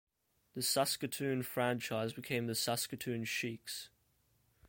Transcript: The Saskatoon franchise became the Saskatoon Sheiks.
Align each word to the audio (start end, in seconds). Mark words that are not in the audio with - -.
The 0.55 0.63
Saskatoon 0.63 1.43
franchise 1.43 2.11
became 2.11 2.47
the 2.47 2.55
Saskatoon 2.55 3.23
Sheiks. 3.23 3.89